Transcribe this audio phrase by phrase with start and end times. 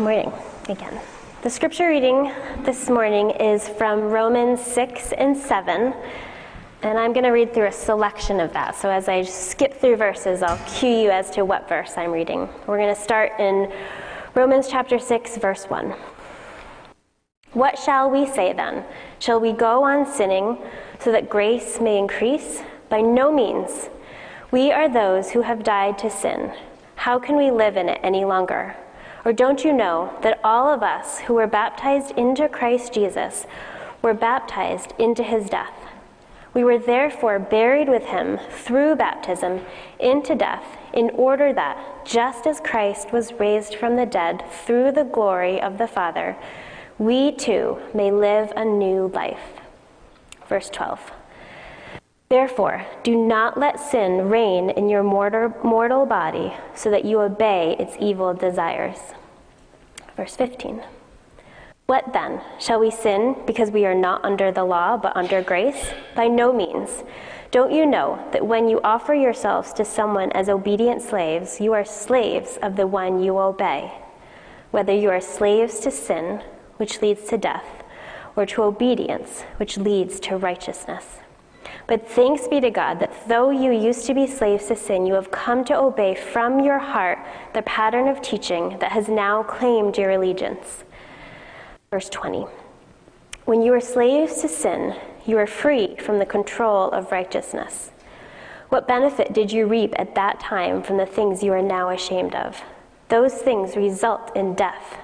[0.00, 0.32] Good morning
[0.70, 0.98] again.
[1.42, 2.32] The scripture reading
[2.64, 5.92] this morning is from Romans 6 and 7,
[6.80, 8.76] and I'm going to read through a selection of that.
[8.76, 12.48] So as I skip through verses, I'll cue you as to what verse I'm reading.
[12.66, 13.70] We're going to start in
[14.34, 15.94] Romans chapter 6, verse 1.
[17.52, 18.86] What shall we say then?
[19.18, 20.56] Shall we go on sinning
[20.98, 22.62] so that grace may increase?
[22.88, 23.90] By no means.
[24.50, 26.54] We are those who have died to sin.
[26.96, 28.76] How can we live in it any longer?
[29.24, 33.46] Or don't you know that all of us who were baptized into Christ Jesus
[34.02, 35.74] were baptized into his death?
[36.52, 39.60] We were therefore buried with him through baptism
[39.98, 45.04] into death, in order that, just as Christ was raised from the dead through the
[45.04, 46.36] glory of the Father,
[46.98, 49.60] we too may live a new life.
[50.48, 51.12] Verse 12.
[52.30, 57.96] Therefore, do not let sin reign in your mortal body so that you obey its
[57.98, 58.98] evil desires.
[60.16, 60.80] Verse 15.
[61.86, 62.40] What then?
[62.60, 65.90] Shall we sin because we are not under the law but under grace?
[66.14, 67.02] By no means.
[67.50, 71.84] Don't you know that when you offer yourselves to someone as obedient slaves, you are
[71.84, 73.92] slaves of the one you obey?
[74.70, 76.44] Whether you are slaves to sin,
[76.76, 77.82] which leads to death,
[78.36, 81.18] or to obedience, which leads to righteousness.
[81.86, 85.14] But thanks be to God that though you used to be slaves to sin, you
[85.14, 87.18] have come to obey from your heart
[87.52, 90.84] the pattern of teaching that has now claimed your allegiance.
[91.90, 92.46] Verse 20
[93.44, 94.94] When you were slaves to sin,
[95.26, 97.90] you were free from the control of righteousness.
[98.68, 102.36] What benefit did you reap at that time from the things you are now ashamed
[102.36, 102.62] of?
[103.08, 104.99] Those things result in death.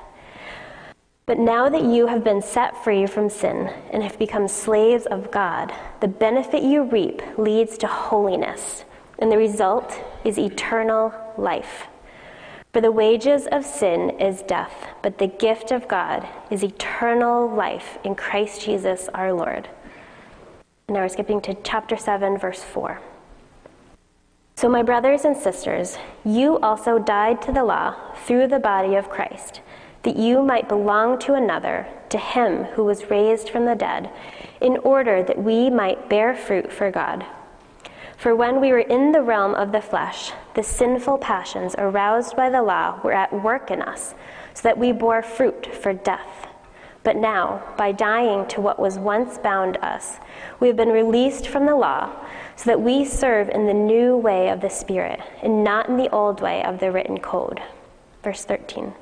[1.27, 5.33] But now that you have been set free from sin and have become slaves of
[5.33, 8.85] God, the benefit you reap leads to holiness,
[9.19, 11.89] and the result is eternal life.
[12.73, 17.99] For the wages of sin is death, but the gift of God is eternal life
[18.05, 19.69] in Christ Jesus our Lord.
[20.89, 23.01] Now we're skipping to chapter 7, verse 4.
[24.55, 29.11] So, my brothers and sisters, you also died to the law through the body of
[29.11, 29.61] Christ
[30.07, 34.09] that you might belong to another, to him who was raised from the dead,
[34.61, 37.27] in order that we might bear fruit for God.
[38.17, 42.51] For when we were in the realm of the flesh, the sinful passions aroused by
[42.51, 44.15] the law were at work in us,
[44.55, 46.47] so that we bore fruit for death.
[47.03, 50.19] But now, by dying to what was once bound us,
[50.61, 52.13] we have been released from the law,
[52.55, 56.11] so that we serve in the new way of the Spirit, and not in the
[56.11, 57.61] old way of the written code.
[58.23, 58.95] Verse 13.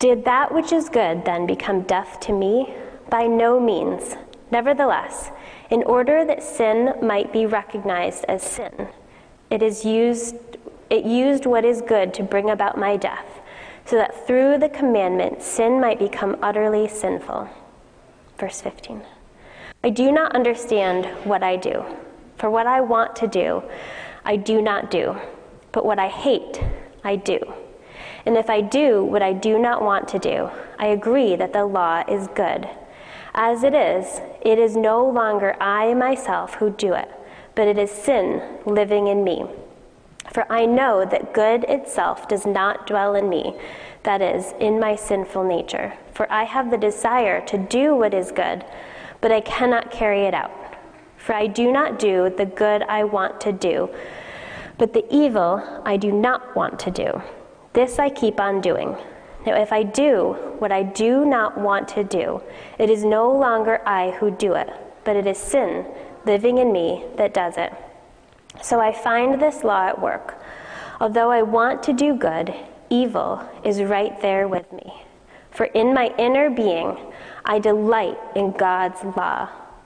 [0.00, 2.74] Did that which is good then become death to me?
[3.10, 4.16] By no means.
[4.50, 5.30] Nevertheless,
[5.68, 8.88] in order that sin might be recognized as sin,
[9.50, 10.36] it is used
[10.88, 13.40] it used what is good to bring about my death,
[13.84, 17.48] so that through the commandment sin might become utterly sinful.
[18.38, 19.02] Verse 15.
[19.84, 21.84] I do not understand what I do,
[22.38, 23.62] for what I want to do,
[24.24, 25.16] I do not do,
[25.72, 26.60] but what I hate,
[27.04, 27.38] I do.
[28.26, 31.64] And if I do what I do not want to do, I agree that the
[31.64, 32.68] law is good.
[33.34, 37.10] As it is, it is no longer I myself who do it,
[37.54, 39.44] but it is sin living in me.
[40.32, 43.56] For I know that good itself does not dwell in me,
[44.02, 45.94] that is, in my sinful nature.
[46.14, 48.64] For I have the desire to do what is good,
[49.20, 50.52] but I cannot carry it out.
[51.16, 53.90] For I do not do the good I want to do,
[54.78, 57.22] but the evil I do not want to do.
[57.72, 58.96] This I keep on doing.
[59.46, 62.42] Now, if I do what I do not want to do,
[62.78, 64.68] it is no longer I who do it,
[65.04, 65.86] but it is sin
[66.26, 67.72] living in me that does it.
[68.62, 70.42] So I find this law at work.
[71.00, 72.54] Although I want to do good,
[72.90, 75.04] evil is right there with me.
[75.50, 76.96] For in my inner being,
[77.44, 79.48] I delight in God's law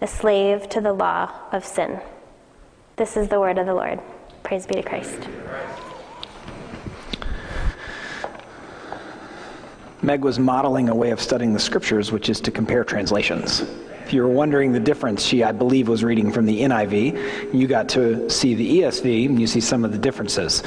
[0.00, 2.00] a slave to the law of sin.
[2.96, 4.00] This is the word of the Lord.
[4.42, 5.28] Praise be to Christ.
[10.00, 13.62] Meg was modeling a way of studying the scriptures, which is to compare translations.
[14.04, 17.52] If you were wondering the difference, she, I believe, was reading from the NIV.
[17.52, 20.62] You got to see the ESV, and you see some of the differences.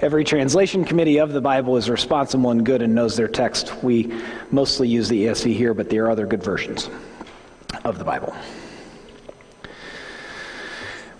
[0.00, 3.82] Every translation committee of the Bible is responsible and good and knows their text.
[3.82, 4.18] We
[4.50, 6.88] mostly use the ESV here, but there are other good versions
[7.84, 8.34] of the Bible.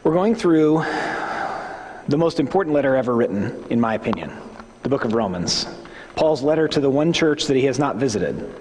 [0.06, 0.84] We're going through
[2.06, 4.32] the most important letter ever written, in my opinion,
[4.84, 5.66] the book of Romans.
[6.14, 8.54] Paul's letter to the one church that he has not visited.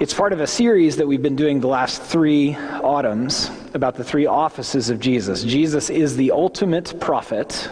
[0.00, 4.02] It's part of a series that we've been doing the last three autumns about the
[4.02, 5.44] three offices of Jesus.
[5.44, 7.70] Jesus is the ultimate prophet.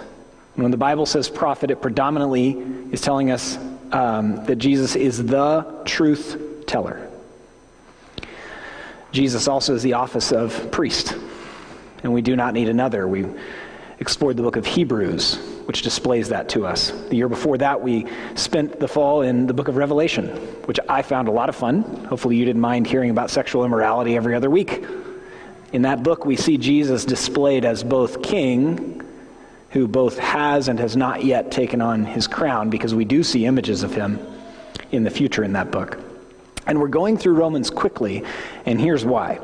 [0.54, 2.50] When the Bible says prophet, it predominantly
[2.92, 3.58] is telling us
[3.90, 7.10] um, that Jesus is the truth teller.
[9.10, 11.16] Jesus also is the office of priest,
[12.02, 13.06] and we do not need another.
[13.06, 13.26] We
[13.98, 15.36] explored the book of Hebrews,
[15.66, 16.90] which displays that to us.
[17.10, 20.28] The year before that, we spent the fall in the book of Revelation,
[20.64, 21.82] which I found a lot of fun.
[22.06, 24.84] Hopefully, you didn't mind hearing about sexual immorality every other week.
[25.72, 29.02] In that book, we see Jesus displayed as both king,
[29.70, 33.46] who both has and has not yet taken on his crown, because we do see
[33.46, 34.18] images of him
[34.90, 35.98] in the future in that book.
[36.70, 38.22] And we're going through Romans quickly,
[38.64, 39.40] and here's why.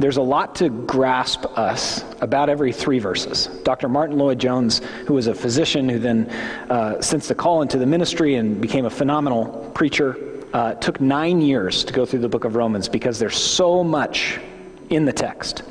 [0.00, 3.46] There's a lot to grasp us about every three verses.
[3.62, 3.88] Dr.
[3.88, 6.28] Martyn Lloyd-Jones, who was a physician who then,
[6.68, 10.18] uh, since the call into the ministry and became a phenomenal preacher,
[10.52, 14.40] uh, took nine years to go through the book of Romans because there's so much
[14.90, 15.62] in the text.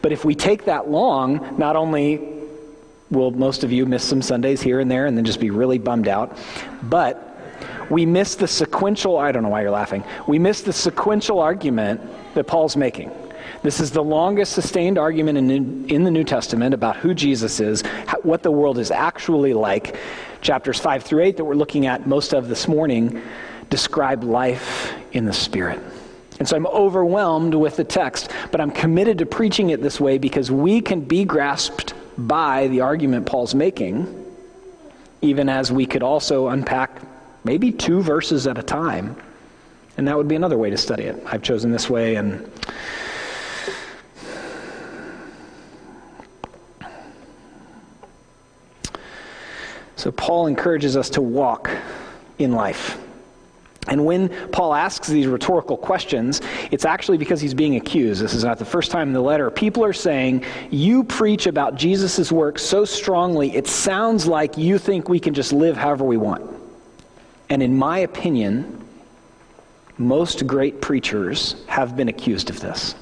[0.00, 2.32] But if we take that long, not only
[3.10, 5.76] will most of you miss some Sundays here and there and then just be really
[5.78, 6.38] bummed out,
[6.82, 7.25] but
[7.90, 12.00] we miss the sequential, I don't know why you're laughing, we miss the sequential argument
[12.34, 13.10] that Paul's making.
[13.62, 17.82] This is the longest sustained argument in, in the New Testament about who Jesus is,
[18.06, 19.96] how, what the world is actually like.
[20.40, 23.22] Chapters 5 through 8 that we're looking at most of this morning
[23.70, 25.80] describe life in the Spirit.
[26.38, 30.18] And so I'm overwhelmed with the text, but I'm committed to preaching it this way
[30.18, 34.26] because we can be grasped by the argument Paul's making,
[35.22, 37.00] even as we could also unpack
[37.46, 39.16] maybe two verses at a time.
[39.96, 41.22] And that would be another way to study it.
[41.24, 42.50] I've chosen this way, and
[50.06, 51.68] So Paul encourages us to walk
[52.38, 52.96] in life.
[53.88, 56.40] And when Paul asks these rhetorical questions,
[56.70, 58.20] it's actually because he's being accused.
[58.20, 59.50] This is not the first time in the letter.
[59.50, 65.08] People are saying, You preach about Jesus' work so strongly, it sounds like you think
[65.08, 66.55] we can just live however we want.
[67.48, 68.86] And in my opinion,
[69.98, 72.94] most great preachers have been accused of this.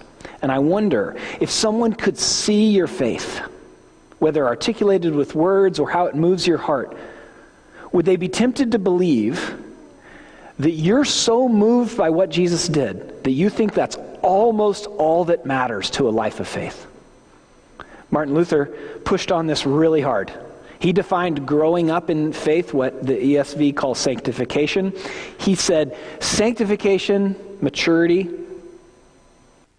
[0.42, 3.40] And I wonder if someone could see your faith
[4.18, 6.96] whether articulated with words or how it moves your heart,
[7.92, 9.54] would they be tempted to believe
[10.58, 15.44] that you're so moved by what Jesus did that you think that's almost all that
[15.44, 16.86] matters to a life of faith?
[18.10, 18.66] Martin Luther
[19.04, 20.32] pushed on this really hard.
[20.84, 24.92] He defined growing up in faith, what the ESV calls sanctification.
[25.38, 28.28] He said, sanctification, maturity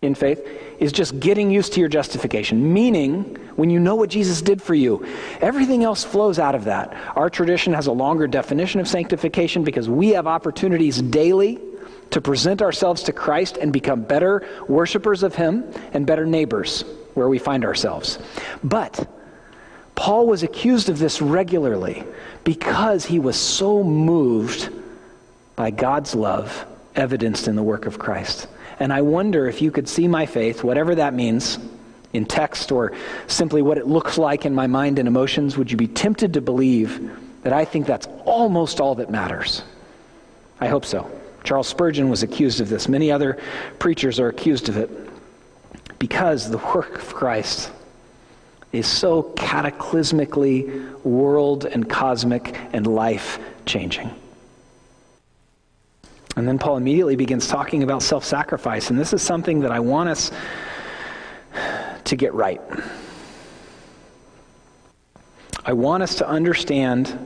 [0.01, 0.43] in faith,
[0.79, 4.73] is just getting used to your justification, meaning when you know what Jesus did for
[4.73, 5.05] you,
[5.41, 6.91] everything else flows out of that.
[7.15, 11.59] Our tradition has a longer definition of sanctification because we have opportunities daily
[12.09, 16.81] to present ourselves to Christ and become better worshipers of Him and better neighbors
[17.13, 18.17] where we find ourselves.
[18.63, 19.07] But
[19.95, 22.03] Paul was accused of this regularly
[22.43, 24.69] because he was so moved
[25.55, 26.65] by God's love
[26.95, 28.47] evidenced in the work of Christ.
[28.79, 31.57] And I wonder if you could see my faith, whatever that means,
[32.13, 32.93] in text or
[33.27, 36.41] simply what it looks like in my mind and emotions, would you be tempted to
[36.41, 37.11] believe
[37.43, 39.63] that I think that's almost all that matters?
[40.59, 41.09] I hope so.
[41.43, 42.89] Charles Spurgeon was accused of this.
[42.89, 43.37] Many other
[43.79, 44.89] preachers are accused of it
[45.99, 47.71] because the work of Christ
[48.79, 54.13] is so cataclysmically world and cosmic and life changing.
[56.35, 58.89] And then Paul immediately begins talking about self sacrifice.
[58.89, 60.31] And this is something that I want us
[62.03, 62.61] to get right.
[65.65, 67.17] I want us to understand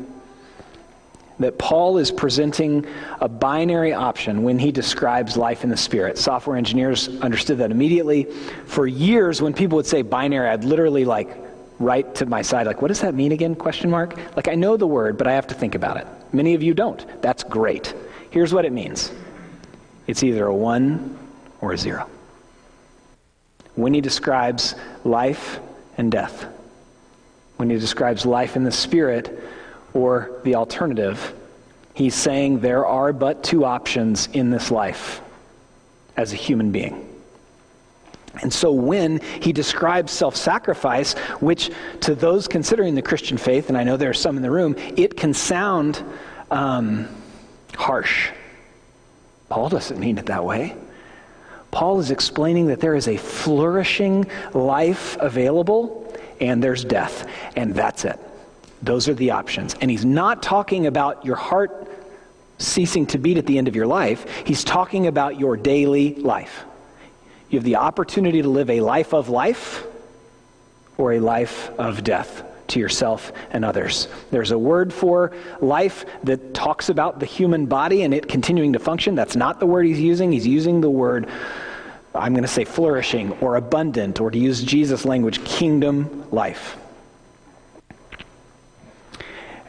[1.40, 2.86] that Paul is presenting
[3.22, 6.18] a binary option when he describes life in the Spirit.
[6.18, 8.26] Software engineers understood that immediately.
[8.66, 11.38] For years, when people would say binary, I'd literally like
[11.80, 13.56] write to my side, like, what does that mean again?
[13.56, 14.18] Question mark.
[14.36, 16.08] Like, I know the word, but I have to think about it.
[16.34, 17.06] Many of you don't.
[17.22, 17.94] That's great.
[18.32, 19.12] Here's what it means
[20.08, 21.18] it's either a one
[21.62, 22.10] or a zero.
[23.76, 25.60] When he describes life
[25.98, 26.48] and death,
[27.56, 29.40] when he describes life in the spirit
[29.94, 31.34] or the alternative,
[31.94, 35.22] he's saying there are but two options in this life
[36.16, 37.06] as a human being.
[38.42, 43.78] And so when he describes self sacrifice, which to those considering the Christian faith, and
[43.78, 46.04] I know there are some in the room, it can sound
[46.52, 47.08] um,
[47.76, 48.30] harsh.
[49.50, 50.76] Paul doesn't mean it that way.
[51.72, 58.06] Paul is explaining that there is a flourishing life available and there's death, and that's
[58.06, 58.20] it.
[58.82, 59.76] Those are the options.
[59.82, 61.90] And he's not talking about your heart
[62.60, 66.66] ceasing to beat at the end of your life, he's talking about your daily life.
[67.50, 69.86] You have the opportunity to live a life of life
[70.98, 74.08] or a life of death to yourself and others.
[74.30, 78.80] There's a word for life that talks about the human body and it continuing to
[78.80, 79.16] function.
[79.16, 80.32] That's not the word he's using.
[80.32, 81.28] He's using the word,
[82.14, 86.78] I'm going to say flourishing or abundant, or to use Jesus' language, kingdom life.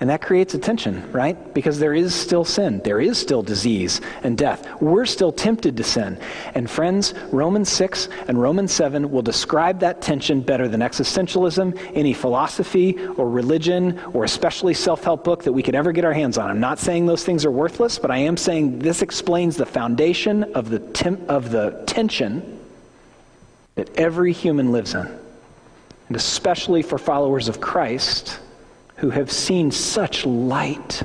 [0.00, 1.52] And that creates a tension, right?
[1.52, 2.80] Because there is still sin.
[2.83, 4.66] There is still disease and death.
[4.80, 6.19] We're still tempted to sin.
[6.54, 12.14] And friends, Romans 6 and Romans 7 will describe that tension better than existentialism, any
[12.14, 16.38] philosophy or religion, or especially self help book that we could ever get our hands
[16.38, 16.49] on.
[16.49, 20.45] I'm not saying those things are worthless, but I am saying this explains the foundation
[20.54, 22.59] of the, of the tension
[23.75, 25.07] that every human lives in.
[26.09, 28.40] And especially for followers of Christ
[29.00, 31.02] who have seen such light,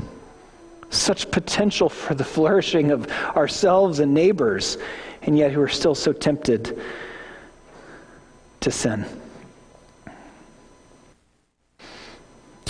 [0.90, 4.78] such potential for the flourishing of ourselves and neighbors,
[5.22, 6.78] and yet who are still so tempted
[8.60, 9.06] to sin.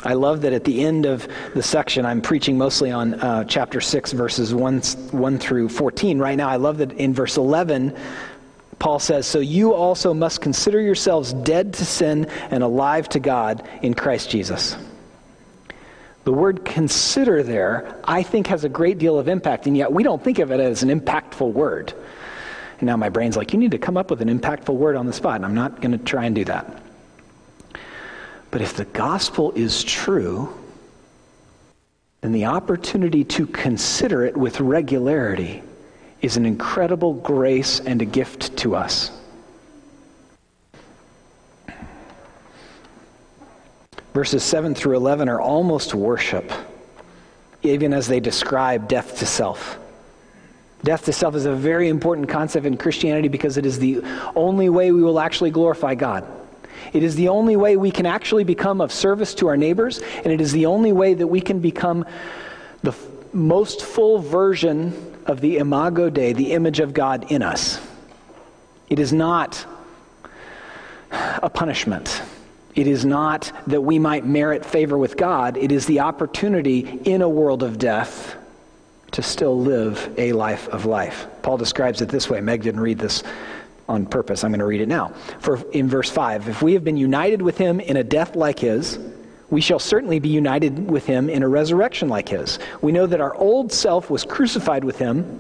[0.04, 3.82] I love that at the end of the section, I'm preaching mostly on uh, chapter
[3.82, 6.20] 6, verses 1, 1 through 14.
[6.20, 7.98] Right now, I love that in verse 11,
[8.78, 13.68] Paul says, So you also must consider yourselves dead to sin and alive to God
[13.82, 14.78] in Christ Jesus.
[16.26, 20.02] The word consider there, I think, has a great deal of impact, and yet we
[20.02, 21.94] don't think of it as an impactful word.
[22.80, 25.06] And now my brain's like, you need to come up with an impactful word on
[25.06, 26.82] the spot, and I'm not going to try and do that.
[28.50, 30.52] But if the gospel is true,
[32.22, 35.62] then the opportunity to consider it with regularity
[36.22, 39.12] is an incredible grace and a gift to us.
[44.16, 46.50] Verses 7 through 11 are almost worship,
[47.64, 49.78] even as they describe death to self.
[50.86, 54.02] Death to self is a very important concept in Christianity because it is the
[54.34, 56.26] only way we will actually glorify God.
[56.94, 60.28] It is the only way we can actually become of service to our neighbors, and
[60.28, 62.06] it is the only way that we can become
[62.84, 64.94] the f- most full version
[65.26, 67.86] of the imago Dei, the image of God in us.
[68.90, 69.66] It is not
[71.12, 72.22] a punishment.
[72.76, 77.22] It is not that we might merit favor with God, it is the opportunity in
[77.22, 78.36] a world of death
[79.12, 81.28] to still live a life of life.
[81.42, 82.42] Paul describes it this way.
[82.42, 83.24] Meg didn't read this
[83.88, 84.44] on purpose.
[84.44, 85.14] I'm going to read it now.
[85.40, 88.60] For in verse 5, if we have been united with him in a death like
[88.60, 89.00] his,
[89.50, 92.60] we shall certainly be united with him in a resurrection like his.
[92.82, 95.40] We know that our old self was crucified with him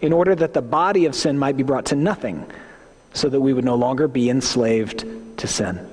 [0.00, 2.44] in order that the body of sin might be brought to nothing,
[3.14, 5.04] so that we would no longer be enslaved
[5.38, 5.88] to sin.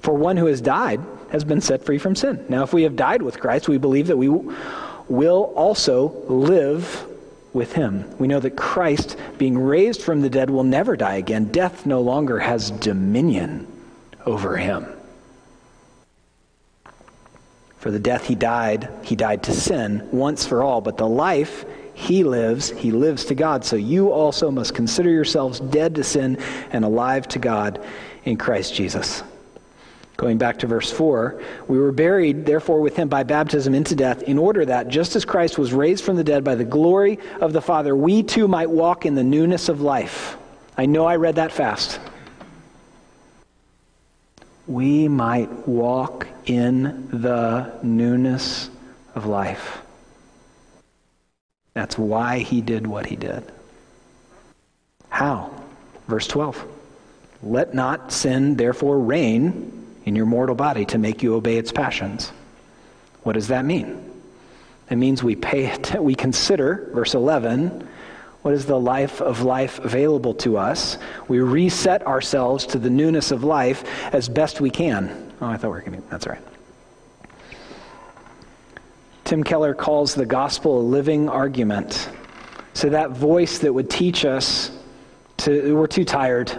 [0.00, 1.00] For one who has died
[1.30, 2.44] has been set free from sin.
[2.48, 7.06] Now, if we have died with Christ, we believe that we will also live
[7.52, 8.04] with him.
[8.18, 11.46] We know that Christ, being raised from the dead, will never die again.
[11.46, 13.66] Death no longer has dominion
[14.24, 14.86] over him.
[17.78, 21.64] For the death he died, he died to sin once for all, but the life
[21.94, 23.64] he lives, he lives to God.
[23.64, 26.38] So you also must consider yourselves dead to sin
[26.70, 27.84] and alive to God
[28.24, 29.22] in Christ Jesus.
[30.18, 34.22] Going back to verse 4, we were buried, therefore, with him by baptism into death,
[34.22, 37.52] in order that, just as Christ was raised from the dead by the glory of
[37.52, 40.36] the Father, we too might walk in the newness of life.
[40.76, 42.00] I know I read that fast.
[44.66, 48.70] We might walk in the newness
[49.14, 49.82] of life.
[51.74, 53.44] That's why he did what he did.
[55.10, 55.54] How?
[56.08, 56.66] Verse 12.
[57.44, 59.77] Let not sin, therefore, reign
[60.08, 62.32] in your mortal body to make you obey its passions.
[63.22, 64.10] What does that mean?
[64.90, 67.86] It means we pay we consider verse 11
[68.42, 70.96] what is the life of life available to us?
[71.26, 73.84] We reset ourselves to the newness of life
[74.14, 75.32] as best we can.
[75.40, 76.08] Oh, I thought we were going to.
[76.08, 76.42] That's all right.
[79.24, 82.08] Tim Keller calls the gospel a living argument.
[82.74, 84.70] So that voice that would teach us
[85.38, 86.52] to we're too tired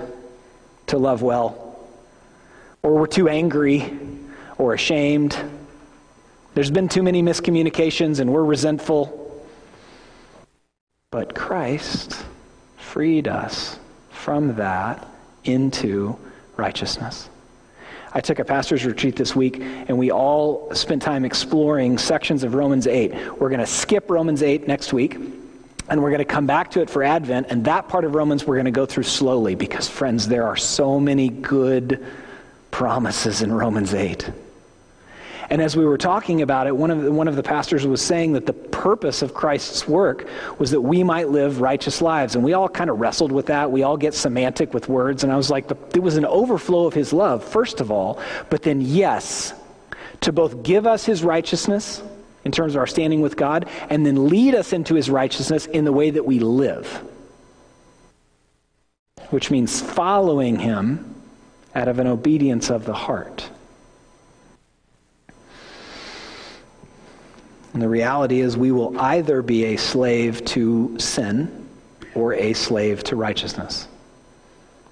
[0.88, 1.69] to love well
[2.84, 3.98] or we're too angry
[4.58, 5.38] or ashamed.
[6.54, 9.16] There's been too many miscommunications and we're resentful.
[11.12, 12.24] But Christ
[12.78, 13.80] freed us
[14.12, 15.08] from that
[15.44, 16.18] into
[16.58, 17.30] righteousness.
[18.12, 22.56] I took a pastor's retreat this week, and we all spent time exploring sections of
[22.56, 23.14] Romans 8.
[23.40, 26.82] We're going to skip Romans 8 next week, and we're going to come back to
[26.82, 27.48] it for Advent.
[27.50, 30.58] And that part of Romans we're going to go through slowly because, friends, there are
[30.58, 32.04] so many good
[32.80, 34.32] promises in Romans 8.
[35.50, 38.02] And as we were talking about it, one of, the, one of the pastors was
[38.02, 42.36] saying that the purpose of Christ's work was that we might live righteous lives.
[42.36, 43.70] And we all kind of wrestled with that.
[43.70, 45.26] We all get semantic with words.
[45.26, 48.22] And I was like, the, it was an overflow of his love, first of all,
[48.50, 49.54] but then, yes,
[50.22, 52.02] to both give us his righteousness
[52.46, 55.84] in terms of our standing with God, and then lead us into his righteousness in
[55.84, 56.88] the way that we live,
[59.32, 61.19] which means following him
[61.76, 63.50] out of an obedience of the heart.
[67.74, 71.68] And the reality is, we will either be a slave to sin
[72.16, 73.88] or a slave to righteousness.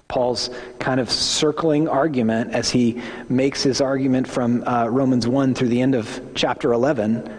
[0.06, 5.68] Paul's kind of circling argument as he makes his argument from uh, Romans 1 through
[5.68, 7.30] the end of chapter 11.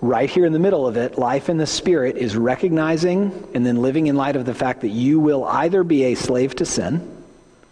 [0.00, 3.76] Right here in the middle of it, life in the Spirit is recognizing and then
[3.76, 7.17] living in light of the fact that you will either be a slave to sin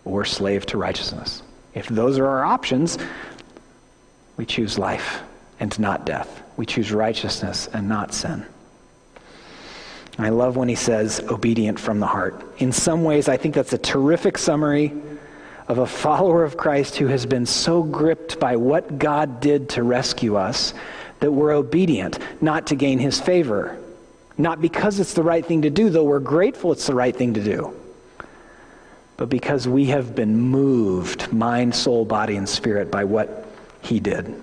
[0.06, 1.42] or slave to righteousness.
[1.74, 2.96] If those are our options,
[4.36, 5.20] we choose life
[5.60, 6.42] and not death.
[6.56, 8.46] We choose righteousness and not sin.
[10.18, 12.42] I love when he says obedient from the heart.
[12.58, 14.92] In some ways, I think that's a terrific summary
[15.68, 19.82] of a follower of Christ who has been so gripped by what God did to
[19.82, 20.72] rescue us
[21.20, 23.78] that we're obedient, not to gain his favor.
[24.38, 27.34] Not because it's the right thing to do, though we're grateful it's the right thing
[27.34, 27.74] to do,
[29.16, 33.46] but because we have been moved, mind, soul, body, and spirit, by what
[33.80, 34.42] he did.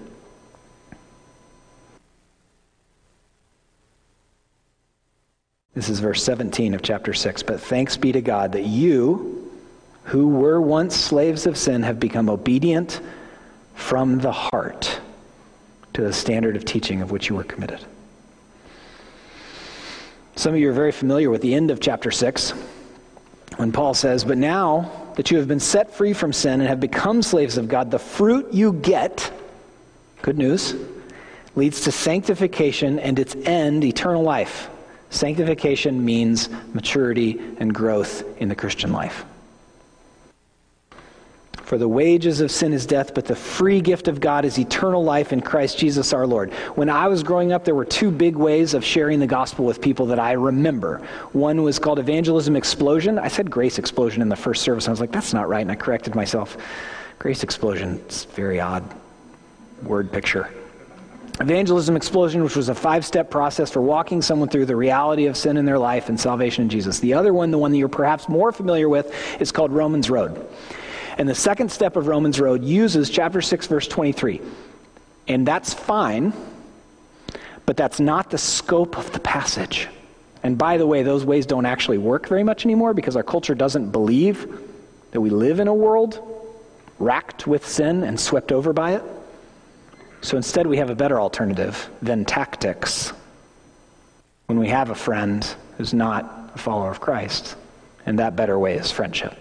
[5.76, 7.44] This is verse 17 of chapter 6.
[7.44, 9.52] But thanks be to God that you,
[10.06, 13.00] who were once slaves of sin, have become obedient
[13.74, 15.00] from the heart
[15.94, 17.84] to the standard of teaching of which you were committed.
[20.36, 22.54] Some of you are very familiar with the end of chapter 6
[23.58, 26.80] when Paul says, But now that you have been set free from sin and have
[26.80, 29.32] become slaves of God, the fruit you get,
[30.22, 30.76] good news,
[31.56, 34.70] leads to sanctification and its end, eternal life.
[35.10, 39.26] Sanctification means maturity and growth in the Christian life.
[41.64, 45.02] For the wages of sin is death, but the free gift of God is eternal
[45.02, 46.52] life in Christ Jesus our Lord.
[46.76, 49.80] When I was growing up, there were two big ways of sharing the gospel with
[49.80, 50.98] people that I remember.
[51.32, 53.18] One was called evangelism explosion.
[53.18, 54.90] I said grace explosion in the first service.
[54.90, 56.58] I was like, that's not right, and I corrected myself.
[57.18, 58.84] Grace explosion, it's very odd
[59.84, 60.50] word picture.
[61.40, 65.36] Evangelism Explosion, which was a five step process for walking someone through the reality of
[65.36, 67.00] sin in their life and salvation in Jesus.
[67.00, 70.48] The other one, the one that you're perhaps more familiar with, is called Romans Road.
[71.18, 74.42] And the second step of Romans Road uses chapter 6, verse 23.
[75.28, 76.34] And that's fine,
[77.66, 79.88] but that's not the scope of the passage.
[80.42, 83.56] And by the way, those ways don't actually work very much anymore because our culture
[83.56, 84.60] doesn't believe
[85.12, 86.20] that we live in a world
[87.00, 89.04] racked with sin and swept over by it.
[90.22, 93.14] So instead, we have a better alternative than tactics
[94.48, 95.44] when we have a friend
[95.78, 97.56] who's not a follower of Christ.
[98.06, 99.38] And that better way is friendship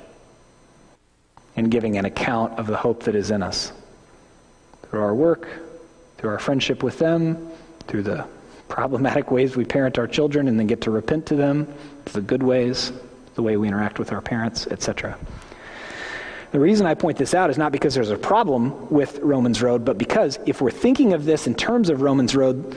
[1.56, 3.72] and giving an account of the hope that is in us
[4.88, 5.48] through our work,
[6.18, 7.50] through our friendship with them,
[7.86, 8.26] through the
[8.68, 11.72] problematic ways we parent our children and then get to repent to them,
[12.12, 12.92] the good ways,
[13.34, 15.18] the way we interact with our parents, etc.
[16.52, 19.84] The reason I point this out is not because there's a problem with Romans Road,
[19.84, 22.76] but because if we're thinking of this in terms of Romans Road,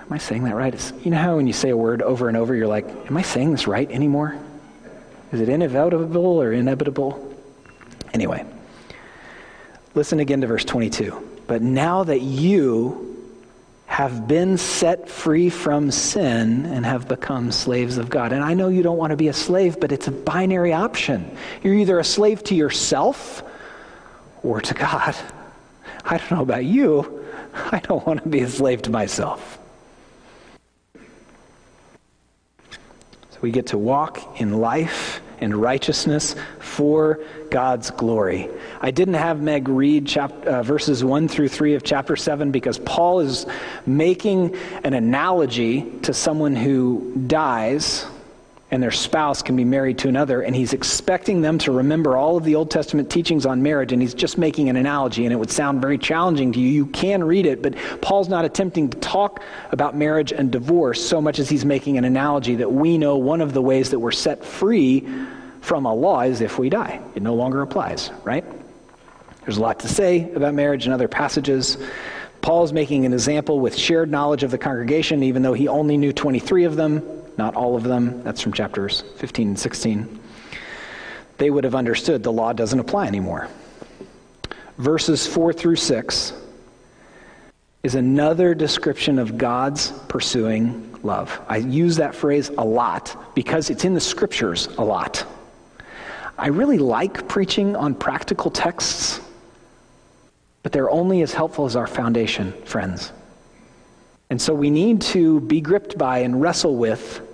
[0.00, 0.72] am I saying that right?
[0.72, 3.16] It's, you know how when you say a word over and over, you're like, am
[3.16, 4.36] I saying this right anymore?
[5.32, 7.29] Is it inevitable or inevitable?
[8.12, 8.44] Anyway,
[9.94, 11.28] listen again to verse 22.
[11.46, 13.10] But now that you
[13.90, 18.32] have been set free from sin and have become slaves of God.
[18.32, 21.36] And I know you don't want to be a slave, but it's a binary option.
[21.62, 23.42] You're either a slave to yourself
[24.44, 25.16] or to God.
[26.04, 27.26] I don't know about you.
[27.52, 29.58] I don't want to be a slave to myself.
[30.94, 38.48] So we get to walk in life and righteousness for God's glory.
[38.80, 43.20] I didn't have Meg read uh, verses 1 through 3 of chapter 7 because Paul
[43.20, 43.46] is
[43.86, 48.06] making an analogy to someone who dies
[48.70, 52.36] and their spouse can be married to another, and he's expecting them to remember all
[52.36, 55.36] of the Old Testament teachings on marriage, and he's just making an analogy, and it
[55.36, 56.68] would sound very challenging to you.
[56.68, 61.20] You can read it, but Paul's not attempting to talk about marriage and divorce so
[61.20, 64.12] much as he's making an analogy that we know one of the ways that we're
[64.12, 65.06] set free
[65.60, 67.00] from a law is if we die.
[67.14, 68.44] It no longer applies, right?
[69.44, 71.76] There's a lot to say about marriage in other passages.
[72.40, 76.12] Paul's making an example with shared knowledge of the congregation, even though he only knew
[76.12, 78.22] 23 of them, not all of them.
[78.22, 80.20] That's from chapters 15 and 16.
[81.38, 83.48] They would have understood the law doesn't apply anymore.
[84.76, 86.32] Verses 4 through 6
[87.82, 91.40] is another description of God's pursuing love.
[91.48, 95.24] I use that phrase a lot because it's in the scriptures a lot.
[96.38, 99.20] I really like preaching on practical texts
[100.62, 103.12] but they're only as helpful as our foundation, friends.
[104.28, 107.26] And so we need to be gripped by and wrestle with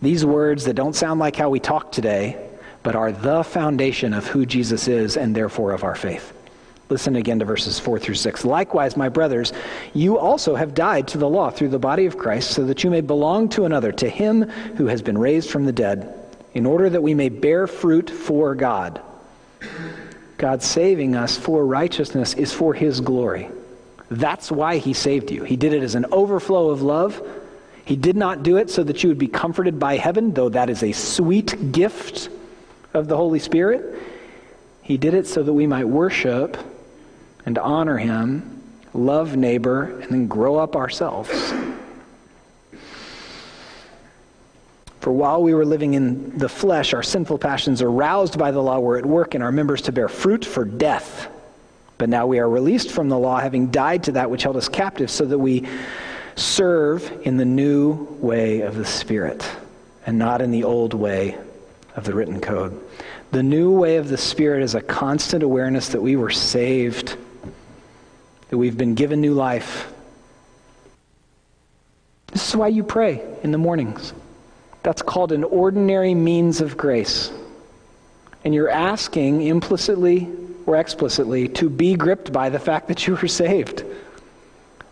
[0.00, 2.36] these words that don't sound like how we talk today,
[2.82, 6.32] but are the foundation of who Jesus is and therefore of our faith.
[6.88, 8.44] Listen again to verses 4 through 6.
[8.44, 9.52] Likewise, my brothers,
[9.92, 12.90] you also have died to the law through the body of Christ, so that you
[12.90, 14.42] may belong to another, to him
[14.76, 16.14] who has been raised from the dead,
[16.54, 19.02] in order that we may bear fruit for God.
[20.38, 23.50] God saving us for righteousness is for His glory.
[24.10, 25.42] That's why He saved you.
[25.42, 27.20] He did it as an overflow of love.
[27.88, 30.68] He did not do it so that you would be comforted by heaven, though that
[30.68, 32.28] is a sweet gift
[32.92, 33.98] of the Holy Spirit.
[34.82, 36.58] He did it so that we might worship
[37.46, 41.30] and honor Him, love neighbor, and then grow up ourselves.
[45.00, 48.80] For while we were living in the flesh, our sinful passions aroused by the law
[48.80, 51.30] were at work in our members to bear fruit for death.
[51.96, 54.68] But now we are released from the law, having died to that which held us
[54.68, 55.66] captive, so that we
[56.38, 59.48] serve in the new way of the Spirit
[60.06, 61.36] and not in the old way
[61.96, 62.80] of the written code.
[63.30, 67.16] The new way of the Spirit is a constant awareness that we were saved,
[68.48, 69.92] that we've been given new life.
[72.32, 74.12] This is why you pray in the mornings.
[74.82, 77.30] That's called an ordinary means of grace.
[78.44, 80.28] And you're asking implicitly
[80.64, 83.84] or explicitly to be gripped by the fact that you were saved.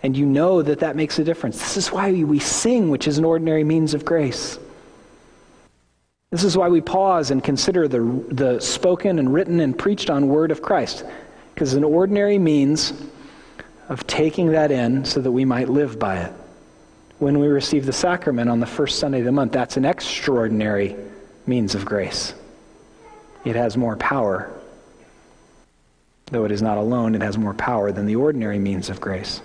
[0.07, 1.59] And you know that that makes a difference.
[1.59, 4.57] This is why we sing, which is an ordinary means of grace.
[6.31, 10.29] This is why we pause and consider the, the spoken and written and preached on
[10.29, 11.03] word of Christ.
[11.53, 12.93] Because an ordinary means
[13.89, 16.33] of taking that in so that we might live by it
[17.19, 19.51] when we receive the sacrament on the first Sunday of the month.
[19.51, 20.95] That's an extraordinary
[21.49, 22.33] means of grace.
[23.45, 24.53] It has more power.
[26.27, 29.43] Though it is not alone, it has more power than the ordinary means of grace.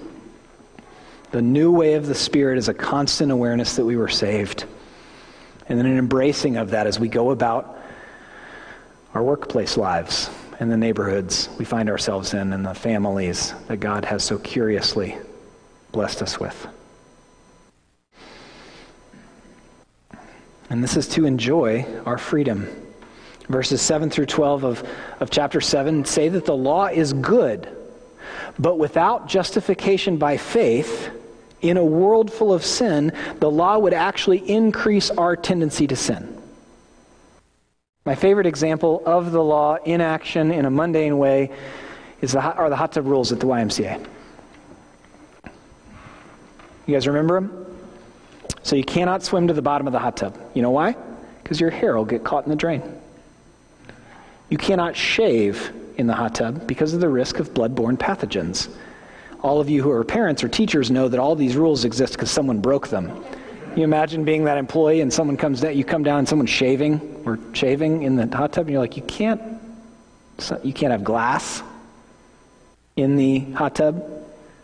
[1.31, 4.65] The new way of the Spirit is a constant awareness that we were saved,
[5.69, 7.79] and then an embracing of that as we go about
[9.13, 14.03] our workplace lives and the neighborhoods we find ourselves in and the families that God
[14.03, 15.17] has so curiously
[15.93, 16.67] blessed us with.
[20.69, 22.67] And this is to enjoy our freedom.
[23.47, 24.89] Verses 7 through 12 of,
[25.21, 27.69] of chapter 7 say that the law is good,
[28.59, 31.09] but without justification by faith,
[31.61, 36.37] in a world full of sin, the law would actually increase our tendency to sin.
[38.05, 41.51] My favorite example of the law in action in a mundane way
[42.21, 44.03] is the, are the hot tub rules at the YMCA.
[46.87, 47.65] You guys remember them?
[48.63, 50.37] So you cannot swim to the bottom of the hot tub.
[50.55, 50.95] You know why?
[51.43, 52.81] Because your hair will get caught in the drain.
[54.49, 58.69] You cannot shave in the hot tub because of the risk of blood-borne pathogens.
[59.43, 62.29] All of you who are parents or teachers know that all these rules exist because
[62.29, 63.23] someone broke them.
[63.75, 67.23] You imagine being that employee and someone comes down, you come down and someone's shaving
[67.25, 69.41] or shaving in the hot tub, and you're like, you can't,
[70.63, 71.63] you can't have glass
[72.97, 74.03] in the hot tub.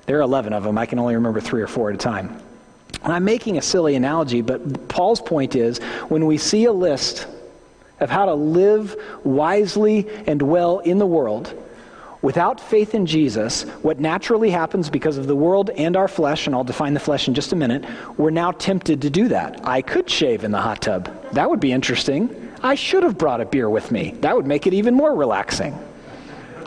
[0.06, 0.78] There are 11 of them.
[0.78, 2.40] I can only remember three or four at a time.
[3.04, 7.28] And I'm making a silly analogy, but Paul's point is when we see a list
[8.00, 11.54] of how to live wisely and well in the world,
[12.28, 16.54] without faith in Jesus, what naturally happens because of the world and our flesh, and
[16.54, 17.86] I'll define the flesh in just a minute,
[18.18, 19.66] we're now tempted to do that.
[19.66, 21.06] I could shave in the hot tub.
[21.32, 22.52] That would be interesting.
[22.62, 24.14] I should have brought a beer with me.
[24.20, 25.80] That would make it even more relaxing.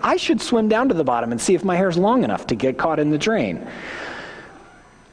[0.02, 2.54] I should swim down to the bottom and see if my hair's long enough to
[2.54, 3.68] get caught in the drain.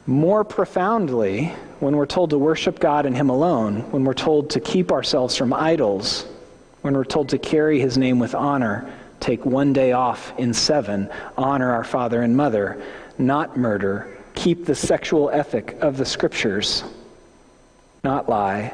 [0.06, 1.48] More profoundly,
[1.80, 5.36] when we're told to worship God and Him alone, when we're told to keep ourselves
[5.36, 6.26] from idols,
[6.80, 11.10] when we're told to carry His name with honor, take one day off in seven,
[11.36, 12.82] honor our father and mother,
[13.18, 16.84] not murder, keep the sexual ethic of the scriptures,
[18.04, 18.72] not lie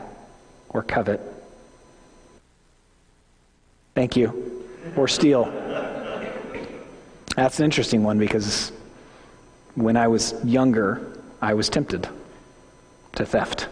[0.68, 1.20] or covet.
[3.94, 4.66] Thank you.
[4.96, 5.44] Or steal.
[7.36, 8.72] That's an interesting one because
[9.74, 12.08] when I was younger, I was tempted
[13.14, 13.68] to theft.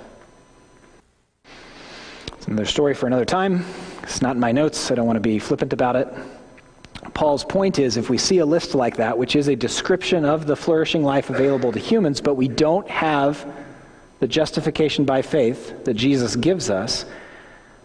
[2.33, 3.65] It's another story for another time.
[4.03, 4.91] It's not in my notes.
[4.91, 6.09] I don't want to be flippant about it.
[7.15, 10.47] Paul's point is if we see a list like that, which is a description of
[10.47, 13.47] the flourishing life available to humans, but we don't have
[14.21, 17.05] the justification by faith that Jesus gives us,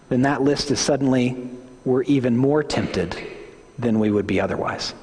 [0.10, 1.50] then that list is suddenly,
[1.84, 3.18] we're even more tempted
[3.80, 4.94] than we would be otherwise.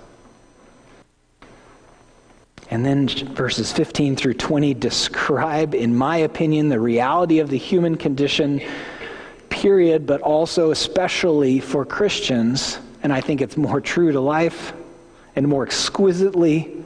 [2.70, 7.96] And then verses 15 through 20 describe, in my opinion, the reality of the human
[7.96, 8.60] condition,
[9.50, 12.78] period, but also especially for Christians.
[13.04, 14.72] And I think it's more true to life
[15.36, 16.82] and more exquisitely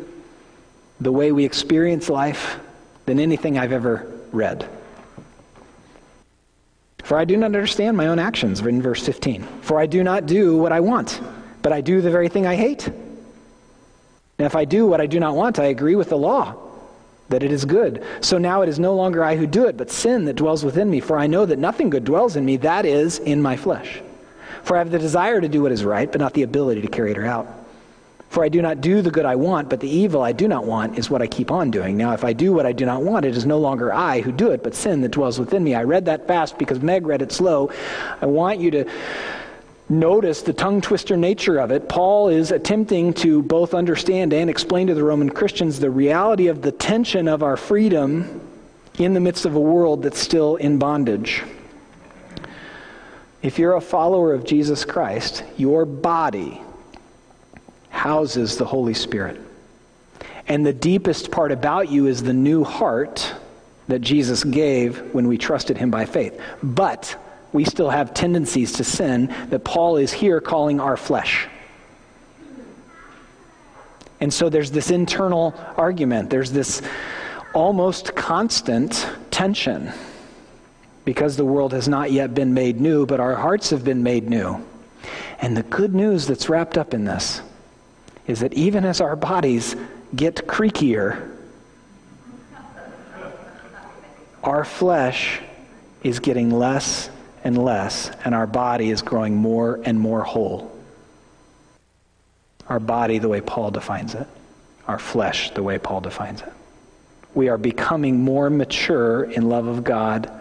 [1.01, 2.59] the way we experience life
[3.07, 4.69] than anything I've ever read.
[7.05, 9.43] For I do not understand my own actions, in verse 15.
[9.63, 11.23] For I do not do what I want,
[11.63, 12.87] but I do the very thing I hate.
[12.87, 16.57] And if I do what I do not want, I agree with the law
[17.29, 18.05] that it is good.
[18.21, 20.91] So now it is no longer I who do it, but sin that dwells within
[20.91, 20.99] me.
[20.99, 24.03] For I know that nothing good dwells in me, that is, in my flesh.
[24.63, 26.89] For I have the desire to do what is right, but not the ability to
[26.89, 27.47] carry it out.
[28.31, 30.67] For I do not do the good I want, but the evil I do not
[30.67, 31.97] want is what I keep on doing.
[31.97, 34.33] Now, if I do what I do not want, it is no longer I who
[34.33, 35.75] do it, but sin that dwells within me.
[35.75, 37.71] I read that fast because Meg read it slow.
[38.21, 38.85] I want you to
[39.89, 41.89] notice the tongue twister nature of it.
[41.89, 46.61] Paul is attempting to both understand and explain to the Roman Christians the reality of
[46.61, 48.43] the tension of our freedom
[48.99, 51.43] in the midst of a world that's still in bondage.
[53.43, 56.61] If you're a follower of Jesus Christ, your body
[57.91, 59.41] houses the Holy Spirit.
[60.49, 63.33] And the deepest part about you is the new heart
[63.87, 66.41] that Jesus gave when we trusted him by faith.
[66.63, 67.17] But
[67.53, 71.47] we still have tendencies to sin that Paul is here calling our flesh.
[74.21, 76.83] And so there's this internal argument, there's this
[77.55, 79.93] almost constant tension
[81.09, 84.29] because the world has not yet been made new, but our hearts have been made
[84.29, 84.63] new.
[85.41, 87.41] And the good news that's wrapped up in this
[88.27, 89.75] is that even as our bodies
[90.15, 91.35] get creakier,
[94.45, 95.41] our flesh
[96.03, 97.09] is getting less
[97.43, 100.79] and less, and our body is growing more and more whole.
[102.69, 104.27] Our body, the way Paul defines it,
[104.87, 106.53] our flesh, the way Paul defines it.
[107.35, 110.38] We are becoming more mature in love of God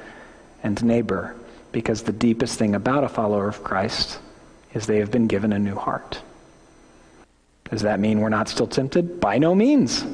[0.63, 1.35] and neighbor
[1.71, 4.19] because the deepest thing about a follower of Christ
[4.73, 6.21] is they have been given a new heart.
[7.69, 9.19] Does that mean we're not still tempted?
[9.19, 10.05] By no means.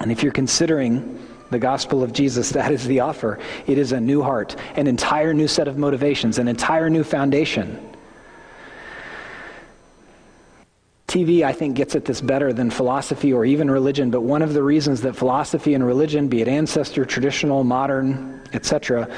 [0.00, 3.38] And if you're considering the gospel of Jesus, that is the offer.
[3.66, 7.93] It is a new heart, an entire new set of motivations, an entire new foundation.
[11.14, 14.52] TV, I think, gets at this better than philosophy or even religion, but one of
[14.52, 19.08] the reasons that philosophy and religion, be it ancestor, traditional, modern, etc.,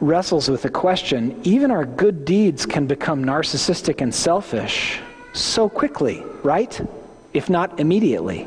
[0.00, 5.00] wrestles with the question even our good deeds can become narcissistic and selfish
[5.32, 6.78] so quickly, right?
[7.32, 8.46] If not immediately.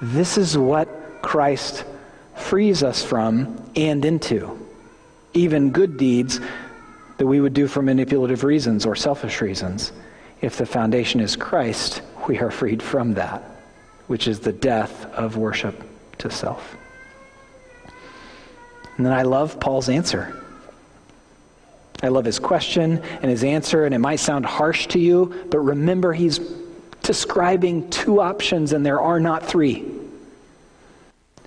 [0.00, 0.88] This is what
[1.22, 1.84] Christ
[2.34, 4.58] frees us from and into.
[5.34, 6.40] Even good deeds
[7.18, 9.92] that we would do for manipulative reasons or selfish reasons.
[10.42, 13.42] If the foundation is Christ, we are freed from that,
[14.08, 15.82] which is the death of worship
[16.18, 16.76] to self.
[18.96, 20.36] And then I love Paul's answer.
[22.02, 25.60] I love his question and his answer, and it might sound harsh to you, but
[25.60, 26.40] remember he's
[27.02, 29.88] describing two options, and there are not three.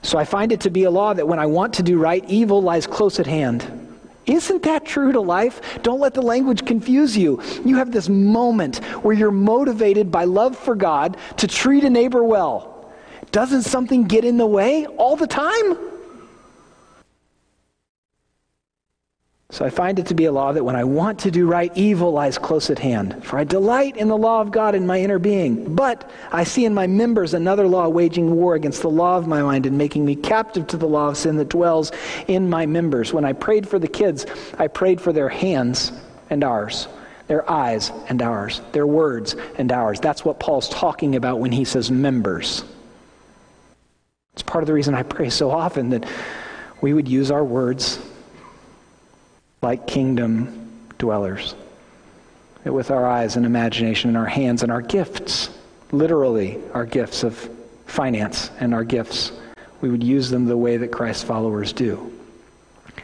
[0.01, 2.23] So I find it to be a law that when I want to do right,
[2.29, 3.84] evil lies close at hand.
[4.25, 5.61] Isn't that true to life?
[5.83, 7.41] Don't let the language confuse you.
[7.63, 12.23] You have this moment where you're motivated by love for God to treat a neighbor
[12.23, 12.91] well.
[13.31, 15.77] Doesn't something get in the way all the time?
[19.51, 21.71] So I find it to be a law that when I want to do right,
[21.75, 23.23] evil lies close at hand.
[23.23, 25.75] For I delight in the law of God in my inner being.
[25.75, 29.43] But I see in my members another law waging war against the law of my
[29.43, 31.91] mind and making me captive to the law of sin that dwells
[32.27, 33.13] in my members.
[33.13, 34.25] When I prayed for the kids,
[34.57, 35.91] I prayed for their hands
[36.31, 36.87] and ours,
[37.27, 39.99] their eyes and ours, their words and ours.
[39.99, 42.63] That's what Paul's talking about when he says members.
[44.33, 46.09] It's part of the reason I pray so often that
[46.81, 47.99] we would use our words
[49.61, 51.55] like kingdom dwellers.
[52.63, 55.49] With our eyes and imagination and our hands and our gifts,
[55.91, 57.49] literally our gifts of
[57.85, 59.31] finance and our gifts,
[59.81, 62.11] we would use them the way that Christ's followers do.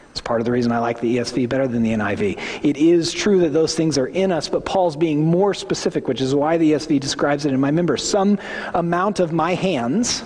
[0.10, 2.40] It's part of the reason I like the ESV better than the NIV.
[2.64, 6.20] It is true that those things are in us, but Paul's being more specific, which
[6.20, 8.04] is why the ESV describes it in my members.
[8.08, 8.38] Some
[8.74, 10.24] amount of my hands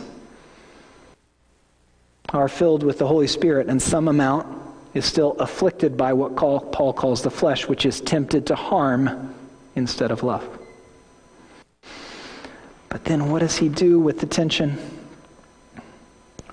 [2.29, 4.64] are filled with the Holy Spirit, and some amount
[4.95, 9.35] is still afflicted by what Paul calls the flesh, which is tempted to harm
[9.75, 10.47] instead of love.
[12.89, 14.79] But then what does he do with the tension?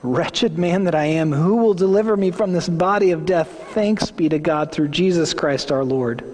[0.03, 3.49] Wretched man that I am, who will deliver me from this body of death?
[3.75, 6.25] Thanks be to God through Jesus Christ our Lord.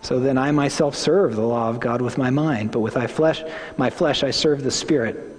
[0.00, 3.06] So then I myself serve the law of God with my mind, but with my
[3.06, 3.44] flesh,
[3.76, 5.31] my flesh I serve the Spirit.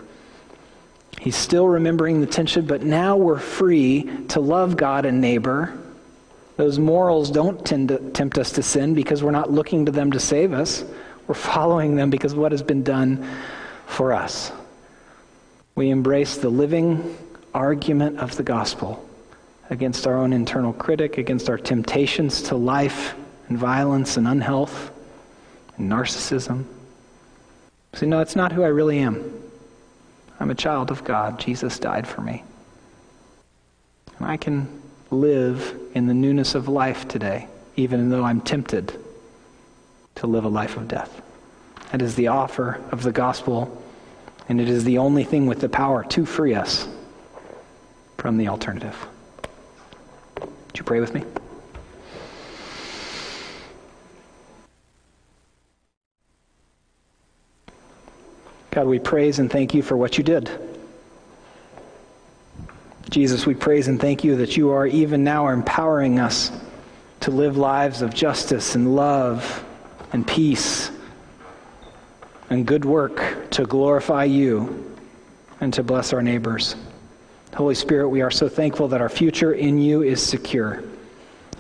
[1.23, 5.73] He's still remembering the tension, but now we're free to love God and neighbor.
[6.57, 10.12] Those morals don't tend to tempt us to sin because we're not looking to them
[10.12, 10.83] to save us.
[11.25, 13.25] We're following them because what has been done
[13.86, 14.51] for us.
[15.75, 17.17] We embrace the living
[17.53, 19.07] argument of the gospel
[19.69, 23.15] against our own internal critic, against our temptations to life
[23.47, 24.91] and violence and unhealth
[25.77, 26.65] and narcissism.
[27.93, 29.42] See, no, it's not who I really am.
[30.43, 31.39] I'm a child of God.
[31.39, 32.43] Jesus died for me.
[34.17, 34.67] And I can
[35.10, 38.99] live in the newness of life today, even though I'm tempted
[40.15, 41.21] to live a life of death.
[41.93, 43.82] That is the offer of the gospel,
[44.49, 46.89] and it is the only thing with the power to free us
[48.17, 48.97] from the alternative.
[50.41, 51.23] Would you pray with me?
[58.73, 60.49] God, we praise and thank you for what you did.
[63.12, 66.51] Jesus, we praise and thank you that you are even now empowering us
[67.19, 69.63] to live lives of justice and love
[70.12, 70.89] and peace
[72.49, 74.97] and good work to glorify you
[75.62, 76.75] and to bless our neighbors.
[77.53, 80.83] Holy Spirit, we are so thankful that our future in you is secure.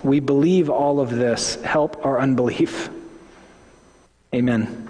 [0.01, 1.61] We believe all of this.
[1.61, 2.89] Help our unbelief.
[4.33, 4.82] Amen.